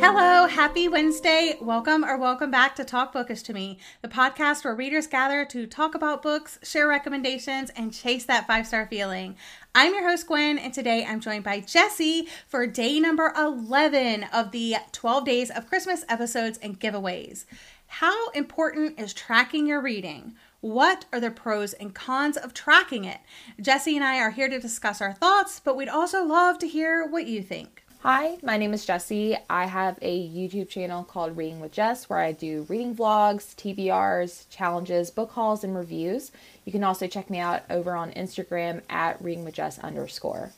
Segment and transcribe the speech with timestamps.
[0.00, 1.58] Hello, happy Wednesday.
[1.60, 5.66] Welcome or welcome back to Talk Bookish to Me, the podcast where readers gather to
[5.66, 9.34] talk about books, share recommendations, and chase that five star feeling.
[9.74, 14.52] I'm your host, Gwen, and today I'm joined by Jesse for day number 11 of
[14.52, 17.44] the 12 Days of Christmas episodes and giveaways.
[17.88, 20.34] How important is tracking your reading?
[20.64, 23.18] What are the pros and cons of tracking it?
[23.60, 27.06] Jesse and I are here to discuss our thoughts, but we'd also love to hear
[27.06, 27.84] what you think.
[28.00, 29.36] Hi, my name is Jesse.
[29.50, 34.48] I have a YouTube channel called Reading with Jess where I do reading vlogs, TBRs,
[34.48, 36.32] challenges, book hauls, and reviews.
[36.64, 40.52] You can also check me out over on Instagram at Reading with Jess underscore.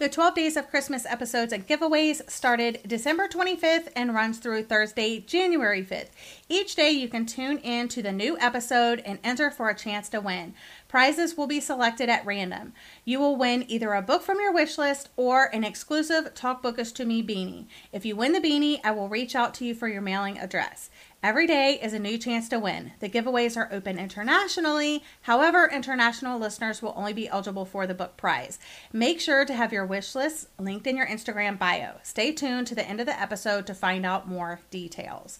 [0.00, 5.20] The 12 Days of Christmas episodes and giveaways started December 25th and runs through Thursday,
[5.20, 6.08] January 5th.
[6.48, 10.08] Each day you can tune in to the new episode and enter for a chance
[10.08, 10.54] to win.
[10.90, 12.72] Prizes will be selected at random.
[13.04, 16.90] You will win either a book from your wish list or an exclusive Talk Bookish
[16.94, 17.66] to Me beanie.
[17.92, 20.90] If you win the beanie, I will reach out to you for your mailing address.
[21.22, 22.90] Every day is a new chance to win.
[22.98, 25.04] The giveaways are open internationally.
[25.22, 28.58] However, international listeners will only be eligible for the book prize.
[28.92, 31.98] Make sure to have your wish list linked in your Instagram bio.
[32.02, 35.38] Stay tuned to the end of the episode to find out more details.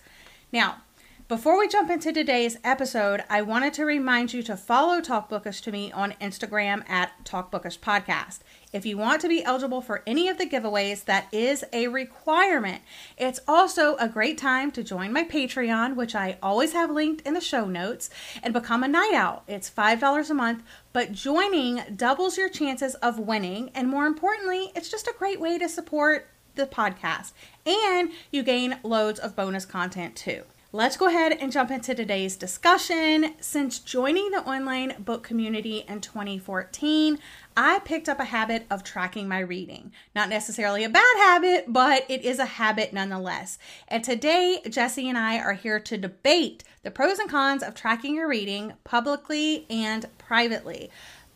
[0.53, 0.83] Now,
[1.31, 5.61] before we jump into today's episode, I wanted to remind you to follow Talk Bookish
[5.61, 8.41] to me on Instagram at Talk Bookish Podcast.
[8.73, 12.83] If you want to be eligible for any of the giveaways, that is a requirement.
[13.17, 17.35] It's also a great time to join my Patreon, which I always have linked in
[17.35, 18.11] the show notes,
[18.43, 19.45] and become a night owl.
[19.47, 23.71] It's $5 a month, but joining doubles your chances of winning.
[23.73, 27.35] And more importantly, it's just a great way to support the podcast.
[27.65, 30.43] And you gain loads of bonus content too.
[30.73, 33.35] Let's go ahead and jump into today's discussion.
[33.41, 37.19] Since joining the online book community in 2014,
[37.57, 39.91] I picked up a habit of tracking my reading.
[40.15, 43.59] Not necessarily a bad habit, but it is a habit nonetheless.
[43.89, 48.15] And today, Jesse and I are here to debate the pros and cons of tracking
[48.15, 50.89] your reading publicly and privately.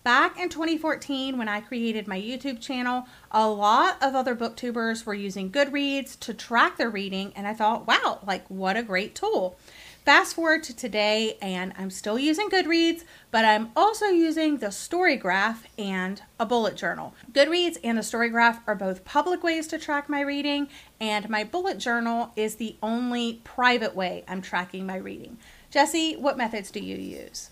[0.04, 5.14] Back in 2014, when I created my YouTube channel, a lot of other booktubers were
[5.14, 9.56] using Goodreads to track their reading, and I thought, wow, like what a great tool.
[10.04, 15.60] Fast forward to today, and I'm still using Goodreads, but I'm also using the Storygraph
[15.78, 17.14] and a bullet journal.
[17.32, 20.68] Goodreads and the Storygraph are both public ways to track my reading,
[21.00, 25.38] and my bullet journal is the only private way I'm tracking my reading.
[25.70, 27.48] Jesse, what methods do you use?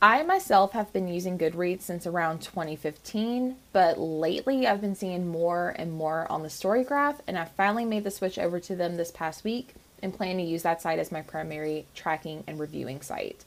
[0.00, 5.74] I myself have been using Goodreads since around 2015, but lately I've been seeing more
[5.76, 9.10] and more on the Storygraph, and I finally made the switch over to them this
[9.10, 13.44] past week and plan to use that site as my primary tracking and reviewing site.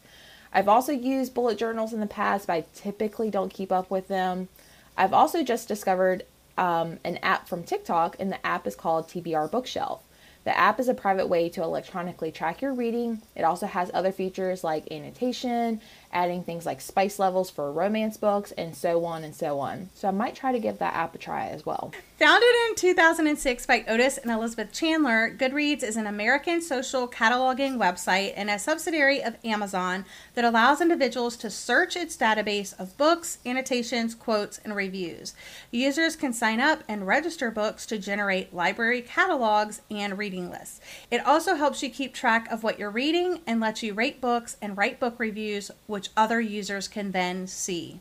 [0.51, 4.09] I've also used bullet journals in the past, but I typically don't keep up with
[4.09, 4.49] them.
[4.97, 6.25] I've also just discovered
[6.57, 10.03] um, an app from TikTok, and the app is called TBR Bookshelf.
[10.43, 13.21] The app is a private way to electronically track your reading.
[13.35, 15.79] It also has other features like annotation,
[16.11, 19.89] adding things like spice levels for romance books, and so on and so on.
[19.93, 21.91] So I might try to give that app a try as well.
[22.19, 28.33] Founded in 2006 by Otis and Elizabeth Chandler, Goodreads is an American social cataloging website
[28.35, 30.05] and a subsidiary of Amazon
[30.35, 35.33] that allows individuals to search its database of books, annotations, quotes, and reviews.
[35.71, 40.79] Users can sign up and register books to generate library catalogs and reading lists.
[41.09, 44.57] It also helps you keep track of what you're reading and lets you rate books
[44.61, 47.99] and write book reviews, which other users can then see.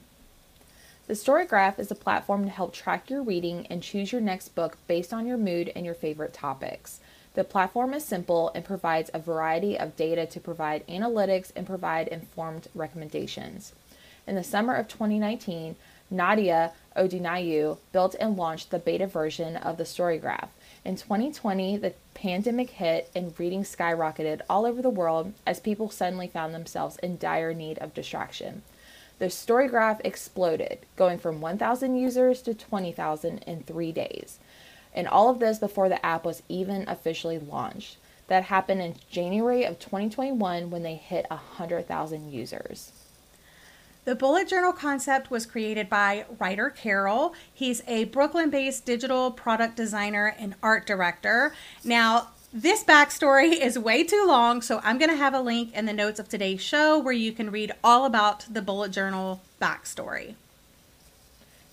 [1.06, 4.78] The Storygraph is a platform to help track your reading and choose your next book
[4.86, 7.00] based on your mood and your favorite topics.
[7.34, 12.08] The platform is simple and provides a variety of data to provide analytics and provide
[12.08, 13.72] informed recommendations.
[14.26, 15.76] In the summer of 2019,
[16.10, 20.48] Nadia Odunayo built and launched the beta version of the Storygraph.
[20.82, 26.26] In 2020, the pandemic hit and reading skyrocketed all over the world as people suddenly
[26.26, 28.62] found themselves in dire need of distraction.
[29.18, 34.38] The Storygraph exploded, going from 1,000 users to 20,000 in three days.
[34.94, 37.98] And all of this before the app was even officially launched.
[38.28, 42.92] That happened in January of 2021 when they hit 100,000 users.
[44.06, 47.34] The bullet journal concept was created by Ryder Carroll.
[47.52, 51.52] He's a Brooklyn based digital product designer and art director.
[51.84, 55.84] Now, this backstory is way too long, so I'm going to have a link in
[55.84, 60.34] the notes of today's show where you can read all about the bullet journal backstory.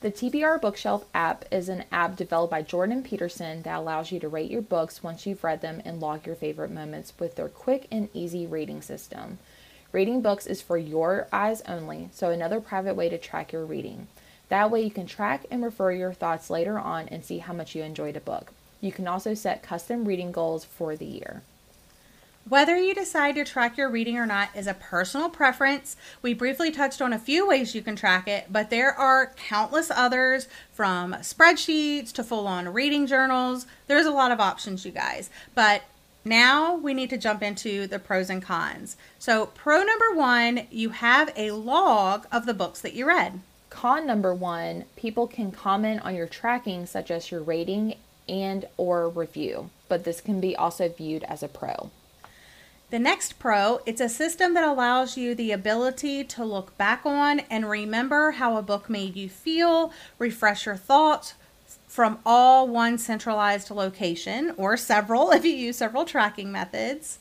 [0.01, 4.27] The TBR Bookshelf app is an app developed by Jordan Peterson that allows you to
[4.27, 7.87] rate your books once you've read them and log your favorite moments with their quick
[7.89, 9.39] and easy rating system.
[9.91, 14.07] Reading books is for your eyes only, so another private way to track your reading.
[14.49, 17.75] That way, you can track and refer your thoughts later on and see how much
[17.75, 18.51] you enjoyed a book.
[18.81, 21.41] You can also set custom reading goals for the year.
[22.47, 25.97] Whether you decide to track your reading or not is a personal preference.
[26.21, 29.91] We briefly touched on a few ways you can track it, but there are countless
[29.91, 33.65] others from spreadsheets to full on reading journals.
[33.87, 35.29] There's a lot of options, you guys.
[35.55, 35.81] But
[36.27, 38.97] now we need to jump into the pros and cons.
[39.19, 43.39] So, pro number one, you have a log of the books that you read.
[43.69, 47.95] Con number one, people can comment on your tracking, such as your rating
[48.29, 51.91] and or review, but this can be also viewed as a pro.
[52.89, 57.41] The next pro, it's a system that allows you the ability to look back on
[57.41, 61.33] and remember how a book made you feel, refresh your thoughts
[61.87, 67.19] from all one centralized location or several if you use several tracking methods.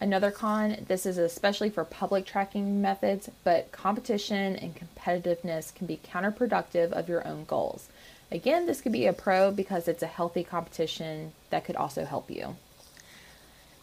[0.00, 5.98] Another con, this is especially for public tracking methods, but competition and competitiveness can be
[6.08, 7.88] counterproductive of your own goals.
[8.30, 12.30] Again, this could be a pro because it's a healthy competition that could also help
[12.30, 12.56] you.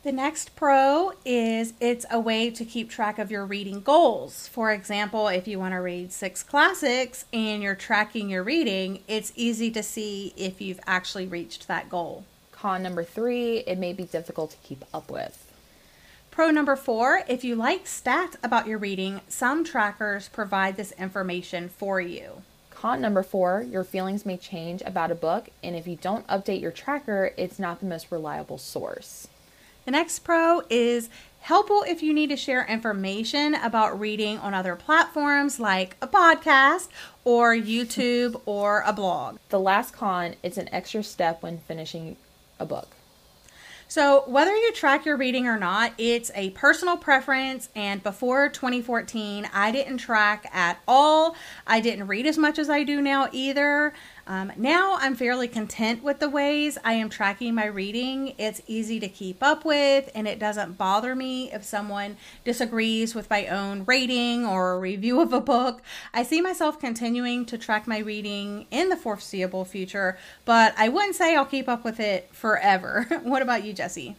[0.05, 4.47] The next pro is it's a way to keep track of your reading goals.
[4.47, 9.33] For example, if you want to read six classics and you're tracking your reading, it's
[9.35, 12.23] easy to see if you've actually reached that goal.
[12.51, 15.51] Con number three, it may be difficult to keep up with.
[16.29, 21.67] Pro number four, if you like stats about your reading, some trackers provide this information
[21.67, 22.43] for you.
[22.69, 26.61] Con number four, your feelings may change about a book, and if you don't update
[26.61, 29.29] your tracker, it's not the most reliable source.
[29.85, 31.09] The next pro is
[31.41, 36.87] helpful if you need to share information about reading on other platforms like a podcast
[37.23, 39.37] or YouTube or a blog.
[39.49, 42.17] The last con, is an extra step when finishing
[42.59, 42.95] a book.
[43.87, 47.69] So, whether you track your reading or not, it's a personal preference.
[47.75, 51.35] And before 2014, I didn't track at all.
[51.67, 53.93] I didn't read as much as I do now either.
[54.27, 58.33] Um, now I'm fairly content with the ways I am tracking my reading.
[58.39, 63.29] It's easy to keep up with, and it doesn't bother me if someone disagrees with
[63.29, 65.83] my own rating or review of a book.
[66.11, 71.15] I see myself continuing to track my reading in the foreseeable future, but I wouldn't
[71.15, 73.05] say I'll keep up with it forever.
[73.23, 74.15] what about you, Jesse?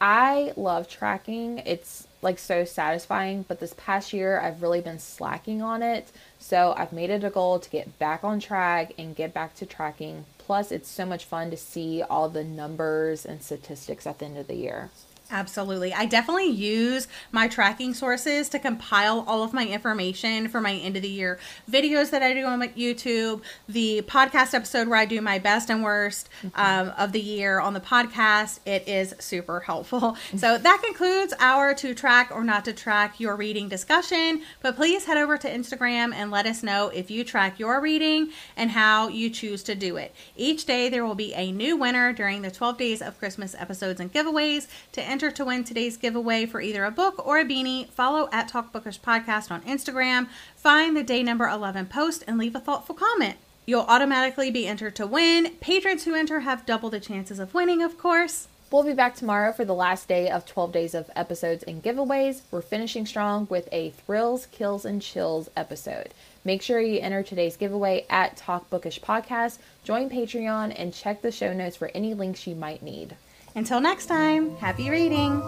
[0.00, 1.58] I love tracking.
[1.58, 6.10] It's like so satisfying, but this past year I've really been slacking on it.
[6.38, 9.66] So I've made it a goal to get back on track and get back to
[9.66, 10.24] tracking.
[10.38, 14.38] Plus, it's so much fun to see all the numbers and statistics at the end
[14.38, 14.90] of the year.
[15.34, 15.92] Absolutely.
[15.92, 20.94] I definitely use my tracking sources to compile all of my information for my end
[20.94, 25.06] of the year videos that I do on my YouTube, the podcast episode where I
[25.06, 26.60] do my best and worst mm-hmm.
[26.60, 28.60] um, of the year on the podcast.
[28.64, 30.16] It is super helpful.
[30.36, 34.42] So that concludes our to track or not to track your reading discussion.
[34.62, 38.30] But please head over to Instagram and let us know if you track your reading
[38.56, 40.14] and how you choose to do it.
[40.36, 44.00] Each day there will be a new winner during the 12 days of Christmas episodes
[44.00, 47.88] and giveaways to enter to win today's giveaway for either a book or a beanie,
[47.88, 52.54] follow at Talk Bookish Podcast on Instagram, find the day number 11 post, and leave
[52.54, 53.36] a thoughtful comment.
[53.64, 55.52] You'll automatically be entered to win.
[55.62, 58.48] Patrons who enter have double the chances of winning, of course.
[58.70, 62.42] We'll be back tomorrow for the last day of 12 days of episodes and giveaways.
[62.50, 66.12] We're finishing strong with a thrills, kills, and chills episode.
[66.44, 71.32] Make sure you enter today's giveaway at Talk Bookish Podcast, join Patreon, and check the
[71.32, 73.16] show notes for any links you might need.
[73.56, 75.40] Until next time, happy reading!